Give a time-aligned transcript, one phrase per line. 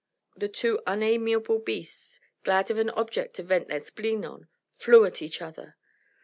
[0.35, 4.47] The two unamiable beasts, glad of an object to vent their spleen upon,
[4.79, 5.77] flew at each other.